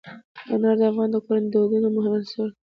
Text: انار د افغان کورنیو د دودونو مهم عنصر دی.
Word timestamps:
انار 0.53 0.75
د 0.79 0.81
افغان 0.91 1.11
کورنیو 1.25 1.49
د 1.51 1.53
دودونو 1.53 1.87
مهم 1.95 2.13
عنصر 2.17 2.47
دی. 2.49 2.53